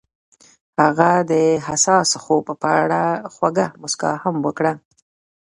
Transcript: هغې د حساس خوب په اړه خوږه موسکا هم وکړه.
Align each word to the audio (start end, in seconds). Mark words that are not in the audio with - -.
هغې 0.81 1.15
د 1.31 1.33
حساس 1.67 2.09
خوب 2.23 2.45
په 2.61 2.69
اړه 2.83 3.01
خوږه 3.33 3.67
موسکا 3.81 4.11
هم 4.23 4.35
وکړه. 4.45 4.73